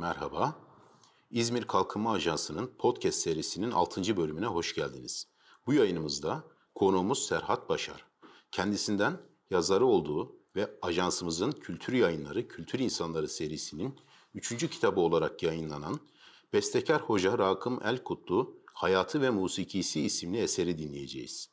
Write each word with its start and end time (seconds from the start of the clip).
Merhaba. 0.00 0.56
İzmir 1.30 1.64
Kalkınma 1.64 2.12
Ajansı'nın 2.12 2.74
podcast 2.78 3.18
serisinin 3.18 3.70
6. 3.70 4.16
bölümüne 4.16 4.46
hoş 4.46 4.74
geldiniz. 4.74 5.26
Bu 5.66 5.74
yayınımızda 5.74 6.44
konuğumuz 6.74 7.26
Serhat 7.26 7.68
Başar. 7.68 8.06
Kendisinden 8.50 9.20
yazarı 9.50 9.86
olduğu 9.86 10.36
ve 10.56 10.70
ajansımızın 10.82 11.52
Kültür 11.52 11.92
Yayınları 11.92 12.48
Kültür 12.48 12.78
İnsanları 12.78 13.28
serisinin 13.28 14.00
3. 14.34 14.70
kitabı 14.70 15.00
olarak 15.00 15.42
yayınlanan 15.42 16.00
Bestekar 16.52 17.00
Hoca 17.00 17.38
Rakım 17.38 17.80
Elkutlu 17.84 18.62
Hayatı 18.74 19.20
ve 19.22 19.30
Musikisi 19.30 20.00
isimli 20.00 20.38
eseri 20.38 20.78
dinleyeceğiz. 20.78 21.50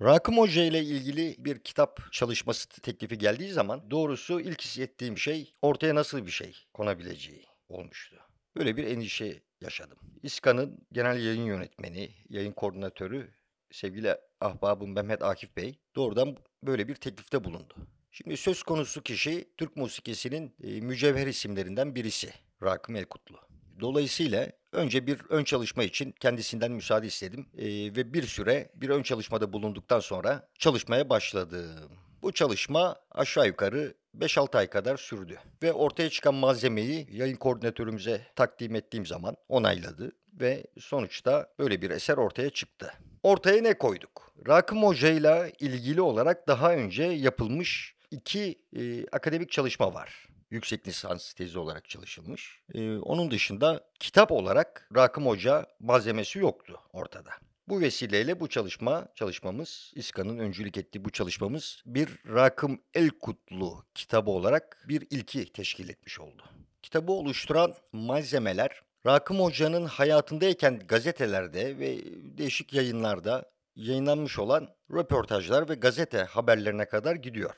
Rakım 0.00 0.38
Hoca 0.38 0.64
ile 0.64 0.82
ilgili 0.82 1.36
bir 1.38 1.58
kitap 1.58 2.12
çalışması 2.12 2.68
teklifi 2.68 3.18
geldiği 3.18 3.52
zaman 3.52 3.90
doğrusu 3.90 4.40
ilk 4.40 4.62
hissettiğim 4.62 5.18
şey 5.18 5.54
ortaya 5.62 5.94
nasıl 5.94 6.26
bir 6.26 6.30
şey 6.30 6.56
konabileceği 6.74 7.53
olmuştu. 7.68 8.16
Böyle 8.56 8.76
bir 8.76 8.84
endişe 8.84 9.42
yaşadım. 9.60 9.98
İSKA'nın 10.22 10.86
genel 10.92 11.24
yayın 11.26 11.44
yönetmeni, 11.44 12.10
yayın 12.28 12.52
koordinatörü 12.52 13.34
sevgili 13.70 14.16
ahbabım 14.40 14.92
Mehmet 14.92 15.22
Akif 15.22 15.56
Bey 15.56 15.78
doğrudan 15.96 16.36
böyle 16.62 16.88
bir 16.88 16.94
teklifte 16.94 17.44
bulundu. 17.44 17.74
Şimdi 18.10 18.36
söz 18.36 18.62
konusu 18.62 19.02
kişi 19.02 19.48
Türk 19.56 19.76
musikisinin 19.76 20.54
e, 20.62 20.80
mücevher 20.80 21.26
isimlerinden 21.26 21.94
birisi 21.94 22.32
Rakım 22.62 22.96
Elkutlu. 22.96 23.36
Dolayısıyla 23.80 24.52
önce 24.72 25.06
bir 25.06 25.20
ön 25.28 25.44
çalışma 25.44 25.84
için 25.84 26.14
kendisinden 26.20 26.72
müsaade 26.72 27.06
istedim 27.06 27.46
Ee, 27.58 27.66
ve 27.66 28.14
bir 28.14 28.22
süre 28.22 28.70
bir 28.74 28.88
ön 28.88 29.02
çalışmada 29.02 29.52
bulunduktan 29.52 30.00
sonra 30.00 30.48
çalışmaya 30.58 31.10
başladım. 31.10 31.90
Bu 32.24 32.32
çalışma 32.32 32.96
aşağı 33.10 33.46
yukarı 33.46 33.94
5-6 34.18 34.58
ay 34.58 34.66
kadar 34.66 34.96
sürdü 34.96 35.38
ve 35.62 35.72
ortaya 35.72 36.10
çıkan 36.10 36.34
malzemeyi 36.34 37.08
yayın 37.10 37.36
koordinatörümüze 37.36 38.26
takdim 38.36 38.74
ettiğim 38.74 39.06
zaman 39.06 39.36
onayladı 39.48 40.12
ve 40.32 40.64
sonuçta 40.80 41.46
böyle 41.58 41.82
bir 41.82 41.90
eser 41.90 42.16
ortaya 42.16 42.50
çıktı. 42.50 42.92
Ortaya 43.22 43.62
ne 43.62 43.78
koyduk? 43.78 44.32
Rakım 44.48 44.82
Hoca 44.82 45.08
ile 45.08 45.52
ilgili 45.60 46.00
olarak 46.00 46.48
daha 46.48 46.72
önce 46.72 47.04
yapılmış 47.04 47.94
iki 48.10 48.58
e, 48.76 49.06
akademik 49.06 49.50
çalışma 49.50 49.94
var 49.94 50.28
yüksek 50.50 50.88
lisans 50.88 51.32
tezi 51.32 51.58
olarak 51.58 51.88
çalışılmış. 51.88 52.60
Ee, 52.74 52.96
onun 52.96 53.30
dışında 53.30 53.84
kitap 54.00 54.32
olarak 54.32 54.88
Rakım 54.96 55.26
Hoca 55.26 55.66
malzemesi 55.80 56.38
yoktu 56.38 56.80
ortada. 56.92 57.30
Bu 57.68 57.80
vesileyle 57.80 58.40
bu 58.40 58.48
çalışma, 58.48 59.08
çalışmamız, 59.14 59.92
İSKA'nın 59.94 60.38
öncülük 60.38 60.78
ettiği 60.78 61.04
bu 61.04 61.10
çalışmamız 61.10 61.82
bir 61.86 62.08
Rakım 62.26 62.80
Elkutlu 62.94 63.84
kitabı 63.94 64.30
olarak 64.30 64.84
bir 64.88 65.06
ilki 65.10 65.52
teşkil 65.52 65.88
etmiş 65.88 66.20
oldu. 66.20 66.42
Kitabı 66.82 67.12
oluşturan 67.12 67.74
malzemeler 67.92 68.82
Rakım 69.06 69.40
Hoca'nın 69.40 69.86
hayatındayken 69.86 70.78
gazetelerde 70.78 71.78
ve 71.78 71.98
değişik 72.38 72.72
yayınlarda 72.72 73.50
yayınlanmış 73.76 74.38
olan 74.38 74.68
röportajlar 74.92 75.68
ve 75.68 75.74
gazete 75.74 76.18
haberlerine 76.18 76.88
kadar 76.88 77.14
gidiyor. 77.14 77.54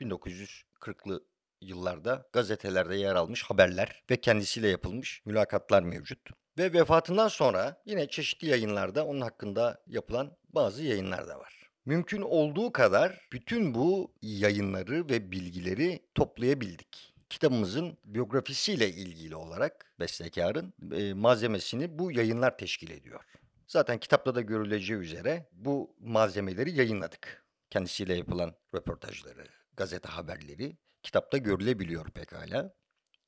1940'lı 0.00 1.24
yıllarda 1.60 2.28
gazetelerde 2.32 2.96
yer 2.96 3.14
almış 3.14 3.42
haberler 3.42 4.02
ve 4.10 4.16
kendisiyle 4.16 4.68
yapılmış 4.68 5.22
mülakatlar 5.24 5.82
mevcut. 5.82 6.30
Ve 6.58 6.72
vefatından 6.72 7.28
sonra 7.28 7.82
yine 7.86 8.08
çeşitli 8.08 8.48
yayınlarda 8.48 9.06
onun 9.06 9.20
hakkında 9.20 9.82
yapılan 9.86 10.36
bazı 10.48 10.84
yayınlar 10.84 11.28
da 11.28 11.38
var. 11.38 11.70
Mümkün 11.84 12.22
olduğu 12.22 12.72
kadar 12.72 13.28
bütün 13.32 13.74
bu 13.74 14.14
yayınları 14.22 15.08
ve 15.08 15.30
bilgileri 15.30 16.00
toplayabildik. 16.14 17.14
Kitabımızın 17.30 17.98
biyografisiyle 18.04 18.88
ilgili 18.88 19.36
olarak 19.36 19.92
bestekarın 20.00 20.74
e, 20.92 21.14
malzemesini 21.14 21.98
bu 21.98 22.12
yayınlar 22.12 22.58
teşkil 22.58 22.90
ediyor. 22.90 23.24
Zaten 23.66 23.98
kitapta 23.98 24.34
da 24.34 24.40
görüleceği 24.40 24.98
üzere 24.98 25.48
bu 25.52 25.96
malzemeleri 26.00 26.70
yayınladık. 26.70 27.44
Kendisiyle 27.70 28.14
yapılan 28.14 28.54
röportajları, 28.74 29.46
gazete 29.76 30.08
haberleri 30.08 30.76
kitapta 31.02 31.38
görülebiliyor 31.38 32.10
pekala. 32.10 32.74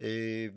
Ee, 0.00 0.08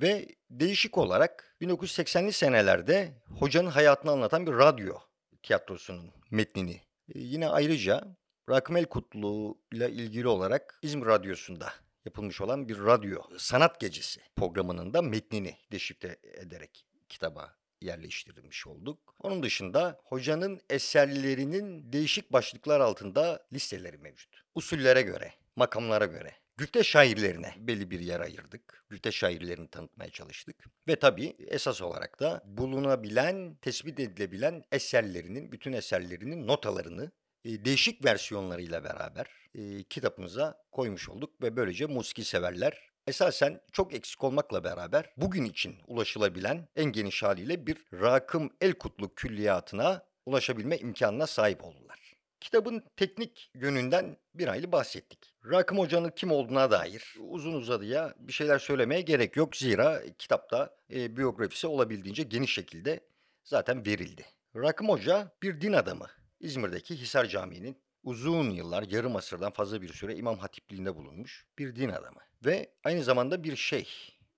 ve 0.02 0.28
değişik 0.50 0.98
olarak 0.98 1.56
1980'li 1.62 2.34
senelerde 2.34 3.22
hocanın 3.40 3.70
hayatını 3.70 4.12
anlatan 4.12 4.48
bir 4.48 4.52
radyo 4.52 4.96
tiyatrosunun 5.44 6.12
metnini. 6.31 6.81
Ee, 7.16 7.20
yine 7.20 7.48
ayrıca 7.48 8.18
Rakmel 8.50 8.86
Kutlu 8.86 9.58
ile 9.74 9.92
ilgili 9.92 10.28
olarak 10.28 10.80
İzmir 10.81 11.06
Radyosu'nda 11.06 11.74
yapılmış 12.06 12.42
olan 12.42 12.70
bir 12.70 12.80
radyo 12.80 13.22
sanat 13.38 13.80
gecesi 13.80 14.22
programının 14.36 14.94
da 14.94 15.02
metnini 15.02 15.58
deşifre 15.72 16.18
ederek 16.24 16.86
kitaba 17.10 17.56
yerleştirilmiş 17.81 18.68
olduk. 18.68 19.16
Onun 19.20 19.44
dışında 19.44 20.00
hocanın 20.04 20.62
eserlerinin 20.70 21.94
değişik 21.94 22.34
başlıklar 22.34 22.80
altında 22.80 23.46
listeleri 23.54 23.98
mevcut. 23.98 24.44
Usullere 24.56 25.02
göre, 25.02 25.34
makamlara 25.56 26.06
göre, 26.06 26.31
Güfte 26.58 26.84
şairlerine 26.84 27.53
belli 27.58 27.91
bir 27.91 28.00
yer 28.00 28.19
ayırdık. 28.19 28.86
Güfte 28.90 29.12
şairlerini 29.12 29.68
tanıtmaya 29.68 30.09
çalıştık. 30.09 30.66
Ve 30.88 30.96
tabii 30.96 31.36
esas 31.47 31.81
olarak 31.81 32.19
da 32.19 32.44
bulunabilen, 32.46 33.56
tespit 33.56 34.00
edilebilen 34.00 34.63
eserlerinin, 34.72 35.52
bütün 35.52 35.74
eserlerinin 35.74 36.47
notalarını 36.47 37.12
e, 37.46 37.66
değişik 37.66 38.06
versiyonlarıyla 38.06 38.84
beraber 38.84 39.28
e, 39.56 39.84
kitabımıza 39.84 40.63
koymuş 40.72 41.09
olduk. 41.09 41.42
Ve 41.42 41.56
böylece 41.56 41.86
musiki 41.86 42.24
severler 42.24 42.90
esasen 43.08 43.62
çok 43.72 43.94
eksik 43.94 44.24
olmakla 44.24 44.63
beraber 44.63 45.13
bugün 45.18 45.46
için 45.46 45.75
ulaşılabilen 45.88 46.68
en 46.75 46.92
geniş 46.92 47.24
haliyle 47.24 47.68
bir 47.68 47.78
Rakım 47.94 48.50
Elkutlu 48.62 49.16
külliyatına 49.16 50.06
ulaşabilme 50.25 50.78
imkanına 50.78 51.28
sahip 51.28 51.63
oldular. 51.63 51.93
Kitabın 52.44 52.84
teknik 52.98 53.52
yönünden 53.54 54.18
bir 54.36 54.48
hayli 54.48 54.72
bahsettik. 54.72 55.34
Rakım 55.52 55.78
Hoca'nın 55.78 56.09
kim 56.09 56.31
olduğuna 56.31 56.72
dair 56.72 57.16
uzun 57.20 57.54
uzadıya 57.54 58.14
bir 58.20 58.34
şeyler 58.34 58.59
söylemeye 58.59 59.02
gerek 59.02 59.36
yok. 59.36 59.56
Zira 59.56 60.02
kitapta 60.20 60.76
e, 60.94 61.18
biyografisi 61.18 61.68
olabildiğince 61.68 62.24
geniş 62.24 62.54
şekilde 62.54 63.00
zaten 63.44 63.86
verildi. 63.86 64.26
Rakım 64.56 64.90
Hoca 64.90 65.31
bir 65.44 65.62
din 65.62 65.74
adamı. 65.74 66.08
İzmir'deki 66.40 66.96
Hisar 66.96 67.26
Camii'nin 67.26 67.78
uzun 68.04 68.50
yıllar, 68.50 68.84
yarım 68.84 69.16
asırdan 69.16 69.52
fazla 69.52 69.81
bir 69.81 69.94
süre 69.94 70.16
imam 70.16 70.38
hatipliğinde 70.38 70.96
bulunmuş 70.96 71.46
bir 71.60 71.75
din 71.75 71.90
adamı. 71.90 72.20
Ve 72.46 72.74
aynı 72.84 73.04
zamanda 73.04 73.44
bir 73.44 73.56
şeyh. 73.56 73.90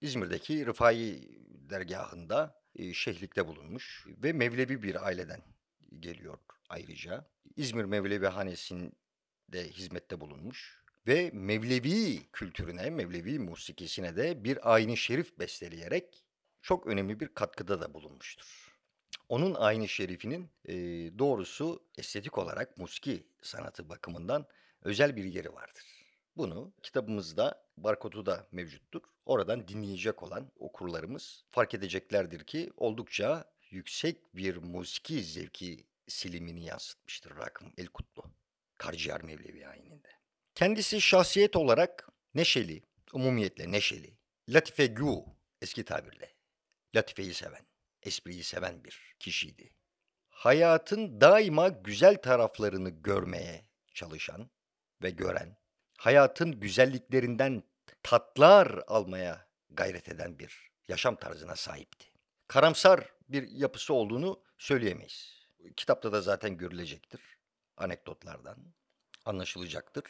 İzmir'deki 0.01 0.65
Rıfai 0.65 1.29
dergahında 1.49 2.61
e, 2.75 2.93
şeyhlikte 2.93 3.47
bulunmuş 3.47 4.05
ve 4.07 4.33
Mevlevi 4.33 4.83
bir 4.83 5.05
aileden 5.05 5.54
geliyor 6.01 6.37
ayrıca. 6.69 7.25
İzmir 7.55 7.83
Mevlevi 7.83 8.27
Hanesi'nde 8.27 9.69
hizmette 9.69 10.19
bulunmuş 10.19 10.83
ve 11.07 11.31
Mevlevi 11.33 12.27
kültürüne, 12.33 12.89
Mevlevi 12.89 13.39
musikisine 13.39 14.15
de 14.15 14.43
bir 14.43 14.73
ayni 14.73 14.97
şerif 14.97 15.39
besteleyerek 15.39 16.23
çok 16.61 16.87
önemli 16.87 17.19
bir 17.19 17.27
katkıda 17.27 17.81
da 17.81 17.93
bulunmuştur. 17.93 18.75
Onun 19.29 19.53
ayni 19.53 19.87
şerifinin 19.87 20.49
e, 20.65 20.73
doğrusu 21.19 21.83
estetik 21.97 22.37
olarak 22.37 22.77
musiki 22.77 23.27
sanatı 23.41 23.89
bakımından 23.89 24.45
özel 24.81 25.15
bir 25.15 25.23
yeri 25.23 25.53
vardır. 25.53 25.83
Bunu 26.37 26.73
kitabımızda 26.83 27.65
barkodu 27.77 28.25
da 28.25 28.47
mevcuttur. 28.51 29.01
Oradan 29.25 29.67
dinleyecek 29.67 30.23
olan 30.23 30.51
okurlarımız 30.59 31.45
fark 31.51 31.73
edeceklerdir 31.73 32.43
ki 32.43 32.71
oldukça 32.77 33.54
yüksek 33.75 34.35
bir 34.35 34.57
musiki 34.57 35.23
zevki 35.23 35.85
silimini 36.07 36.65
yansıtmıştır 36.65 37.37
Rakım 37.37 37.73
Elkutlu. 37.77 38.23
Karciğer 38.77 39.23
Mevlevi 39.23 39.67
ayininde. 39.67 40.07
Kendisi 40.55 41.01
şahsiyet 41.01 41.55
olarak 41.55 42.09
neşeli, 42.35 42.83
umumiyetle 43.13 43.71
neşeli, 43.71 44.17
latife 44.49 44.85
gü 44.85 45.15
eski 45.61 45.85
tabirle, 45.85 46.35
latifeyi 46.95 47.33
seven, 47.33 47.65
espriyi 48.03 48.43
seven 48.43 48.83
bir 48.83 49.15
kişiydi. 49.19 49.73
Hayatın 50.29 51.21
daima 51.21 51.67
güzel 51.67 52.21
taraflarını 52.21 52.89
görmeye 52.89 53.65
çalışan 53.93 54.49
ve 55.03 55.09
gören, 55.09 55.57
hayatın 55.97 56.59
güzelliklerinden 56.59 57.63
tatlar 58.03 58.83
almaya 58.87 59.47
gayret 59.69 60.09
eden 60.09 60.39
bir 60.39 60.71
yaşam 60.87 61.15
tarzına 61.15 61.55
sahipti. 61.55 62.07
Karamsar 62.47 63.14
bir 63.29 63.49
yapısı 63.49 63.93
olduğunu 63.93 64.43
söyleyemeyiz 64.57 65.45
kitapta 65.75 66.11
da 66.11 66.21
zaten 66.21 66.57
görülecektir. 66.57 67.21
Anekdotlardan 67.77 68.57
anlaşılacaktır. 69.25 70.03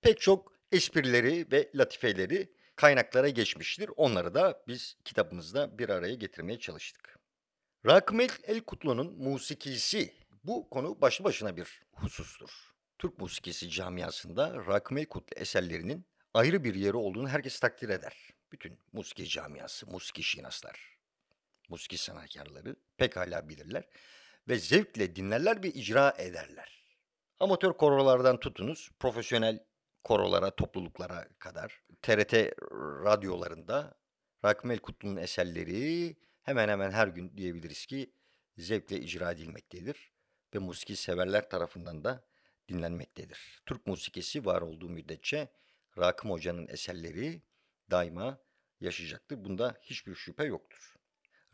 Pek 0.00 0.20
çok 0.20 0.52
esprileri 0.72 1.46
ve 1.52 1.70
latifeleri 1.74 2.52
kaynaklara 2.76 3.28
geçmiştir. 3.28 3.90
Onları 3.96 4.34
da 4.34 4.62
biz 4.68 4.96
kitabımızda 5.04 5.78
bir 5.78 5.88
araya 5.88 6.14
getirmeye 6.14 6.58
çalıştık. 6.58 7.18
Rakım 7.86 8.20
El 8.20 8.60
Kutlu'nun 8.60 9.12
musikisi 9.18 10.14
bu 10.44 10.70
konu 10.70 11.00
başlı 11.00 11.24
başına 11.24 11.56
bir 11.56 11.82
husustur. 11.92 12.50
Türk 12.98 13.18
musikisi 13.18 13.70
camiasında 13.70 14.66
Rakım 14.66 14.98
El 14.98 15.06
Kutlu 15.06 15.36
eserlerinin 15.36 16.06
ayrı 16.34 16.64
bir 16.64 16.74
yeri 16.74 16.96
olduğunu 16.96 17.28
herkes 17.28 17.60
takdir 17.60 17.88
eder. 17.88 18.30
bütün 18.52 18.78
muski 18.92 19.28
camiası, 19.28 19.86
muski 19.86 20.22
şinaslar, 20.22 20.99
muski 21.70 21.98
sanatkarları 21.98 22.76
pekala 22.96 23.48
bilirler 23.48 23.84
ve 24.48 24.58
zevkle 24.58 25.16
dinlerler 25.16 25.62
ve 25.62 25.68
icra 25.68 26.14
ederler. 26.18 26.86
Amatör 27.40 27.72
korolardan 27.72 28.40
tutunuz, 28.40 28.90
profesyonel 28.98 29.64
korolara, 30.04 30.50
topluluklara 30.50 31.28
kadar 31.38 31.82
TRT 32.02 32.34
radyolarında 33.04 33.94
Rakmel 34.44 34.78
Kutlu'nun 34.78 35.16
eserleri 35.16 36.16
hemen 36.42 36.68
hemen 36.68 36.90
her 36.90 37.08
gün 37.08 37.36
diyebiliriz 37.36 37.86
ki 37.86 38.12
zevkle 38.58 39.00
icra 39.00 39.32
edilmektedir 39.32 40.12
ve 40.54 40.58
musiki 40.58 40.96
severler 40.96 41.50
tarafından 41.50 42.04
da 42.04 42.24
dinlenmektedir. 42.68 43.62
Türk 43.66 43.86
musikisi 43.86 44.44
var 44.44 44.62
olduğu 44.62 44.88
müddetçe 44.88 45.48
Rakım 45.98 46.30
Hoca'nın 46.30 46.68
eserleri 46.68 47.42
daima 47.90 48.38
yaşayacaktır. 48.80 49.44
Bunda 49.44 49.78
hiçbir 49.82 50.14
şüphe 50.14 50.44
yoktur. 50.44 50.99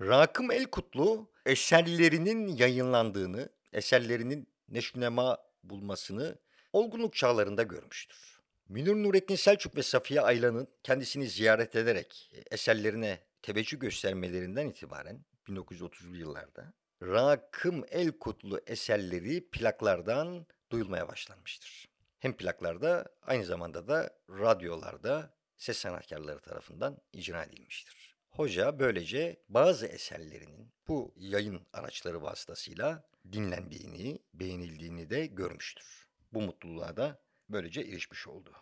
Rakım 0.01 0.51
Elkutlu 0.51 1.31
eserlerinin 1.47 2.49
yayınlandığını, 2.49 3.49
eserlerinin 3.73 4.49
neşnema 4.69 5.39
bulmasını 5.63 6.39
olgunluk 6.73 7.15
çağlarında 7.15 7.63
görmüştür. 7.63 8.41
Münir 8.69 8.95
Nurettin 8.95 9.37
Selçuk 9.37 9.77
ve 9.77 9.83
Safiye 9.83 10.21
Aylan'ın 10.21 10.69
kendisini 10.83 11.27
ziyaret 11.27 11.77
ederek 11.77 12.33
eserlerine 12.51 13.21
teveccüh 13.43 13.81
göstermelerinden 13.81 14.69
itibaren 14.69 15.25
1930'lu 15.49 16.17
yıllarda 16.17 16.73
Rakım 17.03 17.85
Elkutlu 17.91 18.61
eserleri 18.67 19.51
plaklardan 19.51 20.47
duyulmaya 20.71 21.09
başlanmıştır. 21.09 21.89
Hem 22.19 22.37
plaklarda 22.37 23.07
aynı 23.23 23.45
zamanda 23.45 23.89
da 23.89 24.11
radyolarda 24.29 25.35
ses 25.57 25.79
sanatkarları 25.79 26.41
tarafından 26.41 26.99
icra 27.13 27.45
edilmiştir. 27.45 28.06
Hoca 28.37 28.79
böylece 28.79 29.37
bazı 29.49 29.87
eserlerinin 29.87 30.73
bu 30.89 31.15
yayın 31.17 31.67
araçları 31.73 32.23
vasıtasıyla 32.23 33.05
dinlendiğini, 33.33 34.19
beğenildiğini 34.35 35.11
de 35.11 35.27
görmüştür. 35.27 36.07
Bu 36.33 36.43
mutluluğa 36.43 36.97
da 36.97 37.19
böylece 37.49 37.81
erişmiş 37.81 38.27
oldu. 38.27 38.53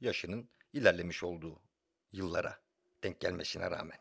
Yaşının 0.00 0.48
ilerlemiş 0.72 1.22
olduğu 1.22 1.60
yıllara 2.12 2.58
denk 3.02 3.20
gelmesine 3.20 3.70
rağmen. 3.70 3.98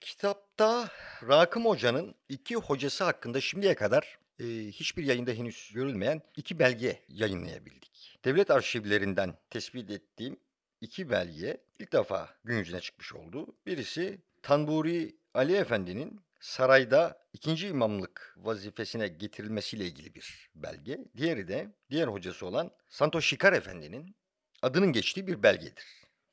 Kitapta 0.00 0.88
Rakım 1.28 1.64
Hoca'nın 1.64 2.14
iki 2.28 2.56
hocası 2.56 3.04
hakkında 3.04 3.40
şimdiye 3.40 3.74
kadar 3.74 4.18
e, 4.38 4.44
hiçbir 4.66 5.04
yayında 5.04 5.30
henüz 5.30 5.70
görülmeyen 5.74 6.22
iki 6.36 6.58
belge 6.58 7.02
yayınlayabildik. 7.08 8.18
Devlet 8.24 8.50
arşivlerinden 8.50 9.34
tespit 9.50 9.90
ettiğim 9.90 10.40
iki 10.80 11.10
belge 11.10 11.60
ilk 11.78 11.92
defa 11.92 12.34
gün 12.44 12.58
yüzüne 12.58 12.80
çıkmış 12.80 13.14
oldu. 13.14 13.56
Birisi 13.66 14.18
Tanburi 14.42 15.16
Ali 15.34 15.56
Efendi'nin 15.56 16.20
sarayda 16.40 17.26
ikinci 17.32 17.68
imamlık 17.68 18.34
vazifesine 18.36 19.08
getirilmesiyle 19.08 19.84
ilgili 19.84 20.14
bir 20.14 20.50
belge. 20.54 20.98
Diğeri 21.16 21.48
de 21.48 21.74
diğer 21.90 22.08
hocası 22.08 22.46
olan 22.46 22.70
Santo 22.88 23.20
Şikar 23.20 23.52
Efendi'nin 23.52 24.16
adının 24.62 24.92
geçtiği 24.92 25.26
bir 25.26 25.42
belgedir. 25.42 25.84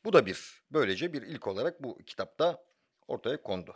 Bu 0.06 0.14
da 0.14 0.26
bir 0.26 0.64
böylece 0.72 1.14
bir 1.14 1.22
ilk 1.22 1.48
olarak 1.48 1.84
bu 1.84 1.98
kitapta 1.98 2.64
ortaya 3.08 3.42
kondu. 3.42 3.74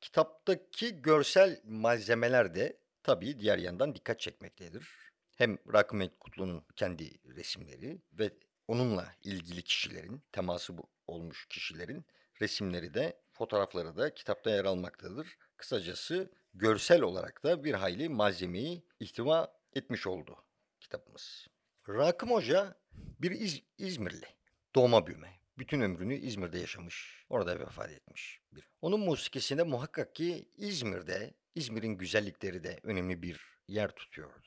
Kitaptaki 0.00 1.02
görsel 1.02 1.60
malzemeler 1.64 2.54
de 2.54 2.78
tabii 3.02 3.40
diğer 3.40 3.58
yandan 3.58 3.94
dikkat 3.94 4.20
çekmektedir. 4.20 4.88
Hem 5.36 5.58
Rakım 5.72 6.08
Kutlu'nun 6.20 6.64
kendi 6.76 7.18
resimleri 7.36 7.98
ve 8.12 8.30
onunla 8.68 9.14
ilgili 9.22 9.62
kişilerin, 9.62 10.22
teması 10.32 10.72
olmuş 11.06 11.46
kişilerin 11.46 12.04
resimleri 12.40 12.94
de, 12.94 13.23
fotoğrafları 13.34 13.96
da 13.96 14.14
kitapta 14.14 14.50
yer 14.50 14.64
almaktadır. 14.64 15.38
Kısacası 15.56 16.30
görsel 16.54 17.02
olarak 17.02 17.44
da 17.44 17.64
bir 17.64 17.74
hayli 17.74 18.08
malzemeyi 18.08 18.82
ihtiva 19.00 19.58
etmiş 19.74 20.06
oldu 20.06 20.36
kitabımız. 20.80 21.46
Rakım 21.88 22.30
Hoca 22.30 22.74
bir 22.92 23.30
İz- 23.30 23.62
İzmirli, 23.78 24.26
doğma 24.74 25.06
büyüme. 25.06 25.30
Bütün 25.58 25.80
ömrünü 25.80 26.14
İzmir'de 26.14 26.58
yaşamış, 26.58 27.24
orada 27.30 27.60
vefat 27.60 27.90
etmiş. 27.90 28.40
Bir. 28.52 28.68
Onun 28.82 29.00
musikisinde 29.00 29.62
muhakkak 29.62 30.14
ki 30.14 30.48
İzmir'de, 30.56 31.34
İzmir'in 31.54 31.98
güzellikleri 31.98 32.64
de 32.64 32.80
önemli 32.82 33.22
bir 33.22 33.40
yer 33.68 33.90
tutuyordu. 33.90 34.46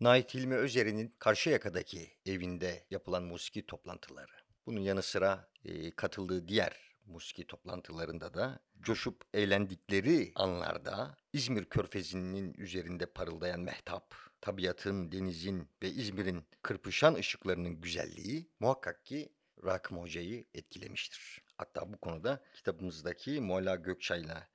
Nait 0.00 0.34
Hilmi 0.34 0.54
Özer'in 0.54 1.14
Karşıyaka'daki 1.18 2.16
evinde 2.26 2.86
yapılan 2.90 3.22
musiki 3.22 3.66
toplantıları. 3.66 4.32
Bunun 4.66 4.80
yanı 4.80 5.02
sıra 5.02 5.48
e, 5.64 5.90
katıldığı 5.90 6.48
diğer 6.48 6.87
musiki 7.08 7.46
toplantılarında 7.46 8.34
da 8.34 8.60
coşup 8.80 9.24
eğlendikleri 9.34 10.32
anlarda 10.34 11.16
İzmir 11.32 11.64
Körfezi'nin 11.64 12.54
üzerinde 12.54 13.06
parıldayan 13.06 13.60
mehtap, 13.60 14.14
tabiatın, 14.40 15.12
denizin 15.12 15.68
ve 15.82 15.88
İzmir'in 15.88 16.44
kırpışan 16.62 17.14
ışıklarının 17.14 17.80
güzelliği 17.80 18.50
muhakkak 18.60 19.06
ki 19.06 19.32
Rakım 19.64 19.98
Hoca'yı 19.98 20.44
etkilemiştir. 20.54 21.42
Hatta 21.56 21.92
bu 21.92 21.98
konuda 21.98 22.42
kitabımızdaki 22.54 23.40
Mualla 23.40 23.74
Gökçay'la 23.74 24.48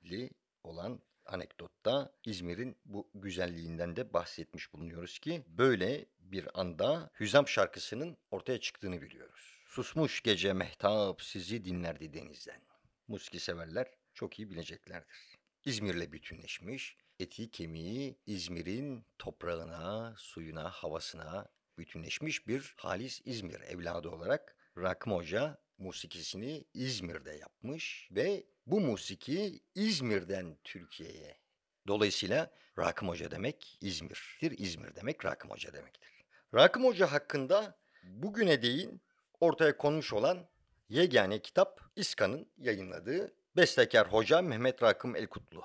olan 0.64 1.00
anekdotta 1.26 2.12
İzmir'in 2.24 2.76
bu 2.84 3.10
güzelliğinden 3.14 3.96
de 3.96 4.12
bahsetmiş 4.12 4.72
bulunuyoruz 4.72 5.18
ki 5.18 5.44
böyle 5.48 6.06
bir 6.18 6.60
anda 6.60 7.10
Hüzam 7.20 7.48
şarkısının 7.48 8.16
ortaya 8.30 8.60
çıktığını 8.60 9.02
biliyoruz. 9.02 9.53
Susmuş 9.74 10.22
gece 10.22 10.52
mehtap 10.52 11.22
sizi 11.22 11.64
dinlerdi 11.64 12.12
denizden. 12.12 12.60
Muski 13.08 13.40
severler 13.40 13.86
çok 14.14 14.38
iyi 14.38 14.50
bileceklerdir. 14.50 15.38
İzmir'le 15.64 16.12
bütünleşmiş, 16.12 16.96
eti 17.18 17.50
kemiği 17.50 18.18
İzmir'in 18.26 19.06
toprağına, 19.18 20.14
suyuna, 20.18 20.70
havasına 20.70 21.48
bütünleşmiş 21.78 22.46
bir 22.48 22.74
halis 22.76 23.20
İzmir 23.24 23.60
evladı 23.60 24.08
olarak 24.08 24.56
Rakım 24.78 25.12
Hoca 25.12 25.58
musikisini 25.78 26.64
İzmir'de 26.74 27.32
yapmış 27.32 28.08
ve 28.10 28.46
bu 28.66 28.80
musiki 28.80 29.60
İzmir'den 29.74 30.56
Türkiye'ye. 30.64 31.38
Dolayısıyla 31.86 32.50
Rakım 32.78 33.08
Hoca 33.08 33.30
demek 33.30 33.78
İzmir'dir, 33.80 34.58
İzmir 34.58 34.94
demek 34.94 35.24
Rakım 35.24 35.50
Hoca 35.50 35.72
demektir. 35.72 36.24
Rakım 36.54 36.84
Hoca 36.84 37.12
hakkında 37.12 37.78
bugüne 38.02 38.62
değin 38.62 39.02
ortaya 39.40 39.76
konmuş 39.76 40.12
olan 40.12 40.48
yegane 40.88 41.38
kitap 41.42 41.80
İSKA'nın 41.96 42.46
yayınladığı 42.56 43.34
Bestekar 43.56 44.12
Hoca 44.12 44.42
Mehmet 44.42 44.82
Rakım 44.82 45.16
Elkutlu. 45.16 45.62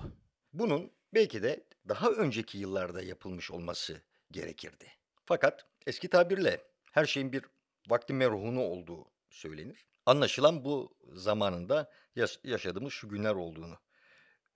Bunun 0.52 0.92
belki 1.14 1.42
de 1.42 1.66
daha 1.88 2.10
önceki 2.10 2.58
yıllarda 2.58 3.02
yapılmış 3.02 3.50
olması 3.50 4.02
gerekirdi. 4.30 4.86
Fakat 5.24 5.66
eski 5.86 6.08
tabirle 6.08 6.64
her 6.92 7.04
şeyin 7.04 7.32
bir 7.32 7.44
vakti 7.88 8.12
merhunu 8.12 8.60
olduğu 8.60 9.06
söylenir. 9.30 9.86
Anlaşılan 10.06 10.64
bu 10.64 10.96
zamanında 11.12 11.90
yaş- 12.16 12.40
yaşadığımız 12.44 12.92
şu 12.92 13.08
günler 13.08 13.34
olduğunu 13.34 13.78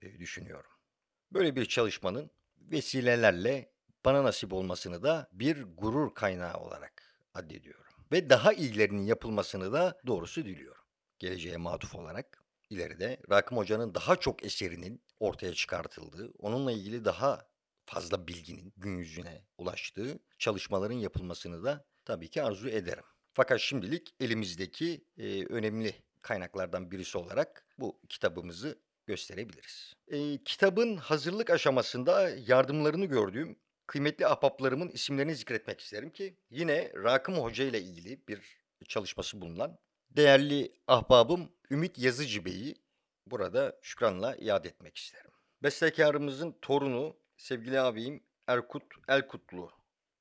e, 0.01 0.19
düşünüyorum. 0.19 0.71
Böyle 1.31 1.55
bir 1.55 1.65
çalışmanın 1.65 2.31
vesilelerle 2.57 3.71
bana 4.05 4.23
nasip 4.23 4.53
olmasını 4.53 5.03
da 5.03 5.29
bir 5.31 5.63
gurur 5.63 6.13
kaynağı 6.13 6.57
olarak 6.57 7.03
addediyorum. 7.33 7.84
Ve 8.11 8.29
daha 8.29 8.53
iyilerinin 8.53 9.05
yapılmasını 9.05 9.73
da 9.73 9.99
doğrusu 10.07 10.45
diliyorum. 10.45 10.83
Geleceğe 11.19 11.57
matuf 11.57 11.95
olarak 11.95 12.43
ileride 12.69 13.17
Rakım 13.29 13.57
Hoca'nın 13.57 13.95
daha 13.95 14.15
çok 14.15 14.43
eserinin 14.43 15.03
ortaya 15.19 15.53
çıkartıldığı, 15.53 16.31
onunla 16.39 16.71
ilgili 16.71 17.05
daha 17.05 17.47
fazla 17.85 18.27
bilginin 18.27 18.73
gün 18.77 18.97
yüzüne 18.97 19.45
ulaştığı 19.57 20.19
çalışmaların 20.39 20.95
yapılmasını 20.95 21.63
da 21.63 21.85
tabii 22.05 22.29
ki 22.29 22.43
arzu 22.43 22.69
ederim. 22.69 23.03
Fakat 23.33 23.59
şimdilik 23.59 24.15
elimizdeki 24.19 25.05
e, 25.17 25.45
önemli 25.45 25.95
kaynaklardan 26.21 26.91
birisi 26.91 27.17
olarak 27.17 27.65
bu 27.77 27.99
kitabımızı 28.09 28.79
gösterebiliriz. 29.05 29.93
E, 30.07 30.43
kitabın 30.43 30.97
hazırlık 30.97 31.49
aşamasında 31.49 32.29
yardımlarını 32.29 33.05
gördüğüm 33.05 33.59
kıymetli 33.87 34.27
ahbaplarımın 34.27 34.89
isimlerini 34.89 35.35
zikretmek 35.35 35.81
isterim 35.81 36.09
ki 36.09 36.37
yine 36.49 36.91
Rakım 36.95 37.35
Hoca 37.35 37.65
ile 37.65 37.81
ilgili 37.81 38.27
bir 38.27 38.61
çalışması 38.87 39.41
bulunan 39.41 39.77
değerli 40.09 40.73
ahbabım 40.87 41.51
Ümit 41.71 41.97
Yazıcı 41.97 42.45
Bey'i 42.45 42.75
burada 43.27 43.79
şükranla 43.81 44.35
iade 44.35 44.67
etmek 44.67 44.97
isterim. 44.97 45.31
Bestekarımızın 45.63 46.57
torunu 46.61 47.17
sevgili 47.37 47.79
abim 47.79 48.23
Erkut 48.47 48.83
Elkutlu 49.07 49.71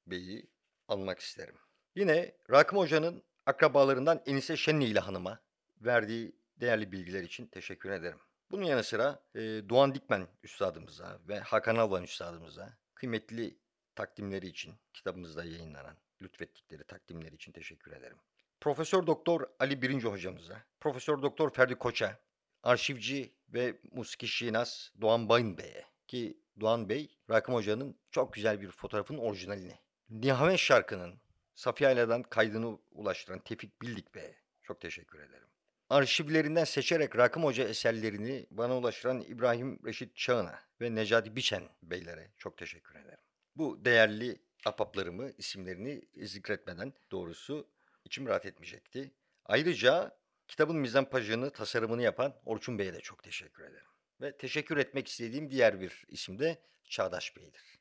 Bey'i 0.06 0.50
almak 0.88 1.18
isterim. 1.18 1.56
Yine 1.94 2.36
Rakım 2.50 2.78
Hoca'nın 2.78 3.22
akrabalarından 3.46 4.22
Enise 4.26 4.56
Şenli 4.56 5.00
Hanım'a 5.00 5.40
verdiği 5.80 6.36
değerli 6.56 6.92
bilgiler 6.92 7.22
için 7.22 7.46
teşekkür 7.46 7.90
ederim. 7.90 8.18
Bunun 8.50 8.64
yanı 8.64 8.84
sıra 8.84 9.22
e, 9.34 9.40
Doğan 9.40 9.94
Dikmen 9.94 10.28
Üstadımıza 10.42 11.18
ve 11.28 11.40
Hakan 11.40 11.76
Alvan 11.76 12.02
Üstadımıza 12.02 12.78
kıymetli 12.94 13.58
takdimleri 13.94 14.46
için 14.46 14.74
kitabımızda 14.92 15.44
yayınlanan 15.44 15.96
lütfettikleri 16.22 16.84
takdimleri 16.84 17.34
için 17.34 17.52
teşekkür 17.52 17.92
ederim. 17.92 18.16
Profesör 18.60 19.06
Doktor 19.06 19.46
Ali 19.58 19.82
Birinci 19.82 20.08
hocamıza, 20.08 20.62
Profesör 20.80 21.22
Doktor 21.22 21.50
Ferdi 21.50 21.74
Koç'a, 21.74 22.18
arşivci 22.62 23.32
ve 23.48 23.78
musiki 23.92 24.28
şinas 24.28 24.90
Doğan 25.00 25.28
Bayın 25.28 25.58
Bey'e 25.58 25.84
ki 26.06 26.38
Doğan 26.60 26.88
Bey 26.88 27.18
Rakım 27.30 27.54
Hoca'nın 27.54 27.96
çok 28.10 28.32
güzel 28.32 28.60
bir 28.60 28.70
fotoğrafın 28.70 29.18
orijinalini. 29.18 29.78
Nihavet 30.10 30.58
şarkının 30.58 31.14
Safiye 31.54 31.88
Ayla'dan 31.88 32.22
kaydını 32.22 32.78
ulaştıran 32.92 33.38
Tevfik 33.38 33.82
Bildik 33.82 34.14
Bey'e 34.14 34.36
çok 34.62 34.80
teşekkür 34.80 35.18
ederim. 35.18 35.48
Arşivlerinden 35.90 36.64
seçerek 36.64 37.16
Rakım 37.16 37.44
Hoca 37.44 37.64
eserlerini 37.64 38.46
bana 38.50 38.78
ulaştıran 38.78 39.20
İbrahim 39.20 39.78
Reşit 39.84 40.16
Çağın'a 40.16 40.58
ve 40.80 40.94
Necati 40.94 41.36
Biçen 41.36 41.62
beylere 41.82 42.30
çok 42.38 42.58
teşekkür 42.58 42.94
ederim. 42.94 43.18
Bu 43.56 43.84
değerli 43.84 44.38
apaplarımı, 44.64 45.30
isimlerini 45.30 46.02
zikretmeden 46.22 46.92
doğrusu 47.10 47.68
içim 48.04 48.26
rahat 48.26 48.46
etmeyecekti. 48.46 49.12
Ayrıca 49.44 50.16
kitabın 50.48 50.76
mizampajını, 50.76 51.50
tasarımını 51.50 52.02
yapan 52.02 52.34
Orçun 52.44 52.78
Bey'e 52.78 52.94
de 52.94 53.00
çok 53.00 53.22
teşekkür 53.22 53.64
ederim. 53.64 53.86
Ve 54.20 54.36
teşekkür 54.36 54.76
etmek 54.76 55.08
istediğim 55.08 55.50
diğer 55.50 55.80
bir 55.80 56.04
isim 56.08 56.38
de 56.38 56.58
Çağdaş 56.84 57.36
Bey'dir. 57.36 57.78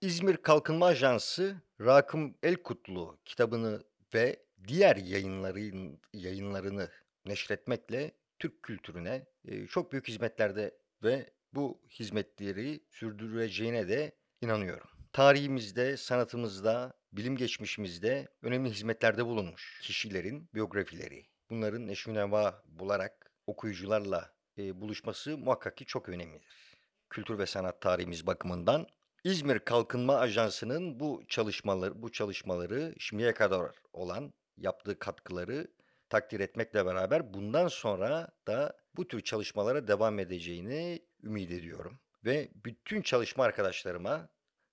İzmir 0.00 0.36
Kalkınma 0.36 0.86
Ajansı 0.86 1.56
Rakım 1.80 2.34
Elkutlu 2.42 3.18
kitabını 3.24 3.84
ve 4.14 4.42
diğer 4.68 4.96
yayınların 4.96 6.00
yayınlarını 6.12 6.90
neşretmekle 7.24 8.12
Türk 8.38 8.62
kültürüne 8.62 9.26
e, 9.44 9.66
çok 9.66 9.92
büyük 9.92 10.08
hizmetlerde 10.08 10.74
ve 11.02 11.30
bu 11.54 11.80
hizmetleri 11.90 12.80
sürdüreceğine 12.90 13.88
de 13.88 14.12
inanıyorum. 14.40 14.88
Tarihimizde, 15.12 15.96
sanatımızda, 15.96 16.92
bilim 17.12 17.36
geçmişimizde 17.36 18.28
önemli 18.42 18.70
hizmetlerde 18.70 19.26
bulunmuş 19.26 19.80
kişilerin 19.82 20.48
biyografileri. 20.54 21.26
Bunların 21.50 21.86
neşvineva 21.86 22.62
bularak 22.66 23.32
okuyucularla 23.46 24.32
e, 24.58 24.80
buluşması 24.80 25.38
muhakkak 25.38 25.76
ki 25.76 25.84
çok 25.84 26.08
önemlidir. 26.08 26.76
Kültür 27.10 27.38
ve 27.38 27.46
sanat 27.46 27.80
tarihimiz 27.80 28.26
bakımından 28.26 28.86
İzmir 29.24 29.58
Kalkınma 29.58 30.16
Ajansı'nın 30.16 31.00
bu 31.00 31.22
çalışmaları 31.28 32.02
bu 32.02 32.12
çalışmaları 32.12 32.94
şimdiye 32.98 33.34
kadar 33.34 33.72
olan 33.92 34.32
yaptığı 34.56 34.98
katkıları 34.98 35.68
takdir 36.08 36.40
etmekle 36.40 36.86
beraber 36.86 37.34
bundan 37.34 37.68
sonra 37.68 38.28
da 38.46 38.76
bu 38.96 39.08
tür 39.08 39.20
çalışmalara 39.20 39.88
devam 39.88 40.18
edeceğini 40.18 41.02
ümit 41.22 41.50
ediyorum. 41.50 42.00
Ve 42.24 42.48
bütün 42.54 43.02
çalışma 43.02 43.44
arkadaşlarıma 43.44 44.28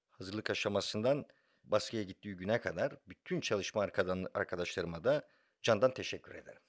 hazırlık 0.09 0.49
aşamasından 0.49 1.25
baskıya 1.63 2.03
gittiği 2.03 2.35
güne 2.35 2.61
kadar 2.61 2.97
bütün 3.07 3.41
çalışma 3.41 3.87
arkadaşlarıma 4.33 5.03
da 5.03 5.27
candan 5.61 5.93
teşekkür 5.93 6.35
ederim. 6.35 6.61